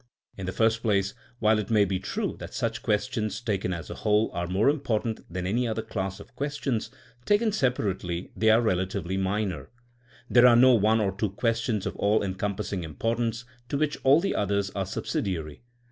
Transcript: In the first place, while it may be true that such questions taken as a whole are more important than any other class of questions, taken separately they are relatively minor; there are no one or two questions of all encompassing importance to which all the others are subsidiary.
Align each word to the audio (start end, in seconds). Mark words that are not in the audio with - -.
In 0.35 0.47
the 0.47 0.51
first 0.51 0.81
place, 0.81 1.13
while 1.37 1.59
it 1.59 1.69
may 1.69 1.85
be 1.85 1.99
true 1.99 2.35
that 2.39 2.55
such 2.55 2.81
questions 2.81 3.39
taken 3.39 3.71
as 3.71 3.87
a 3.87 3.93
whole 4.01 4.31
are 4.33 4.47
more 4.47 4.67
important 4.67 5.21
than 5.31 5.45
any 5.45 5.67
other 5.67 5.83
class 5.83 6.19
of 6.19 6.35
questions, 6.35 6.89
taken 7.23 7.51
separately 7.51 8.31
they 8.35 8.49
are 8.49 8.61
relatively 8.61 9.15
minor; 9.15 9.69
there 10.27 10.47
are 10.47 10.55
no 10.55 10.73
one 10.73 10.99
or 10.99 11.11
two 11.11 11.29
questions 11.29 11.85
of 11.85 11.95
all 11.97 12.23
encompassing 12.23 12.83
importance 12.83 13.45
to 13.69 13.77
which 13.77 13.95
all 14.03 14.19
the 14.19 14.33
others 14.33 14.71
are 14.71 14.87
subsidiary. 14.87 15.61